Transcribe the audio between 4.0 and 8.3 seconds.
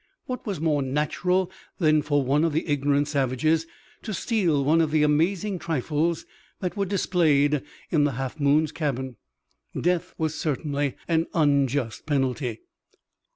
to steal some of the amazing trifles that were displayed in the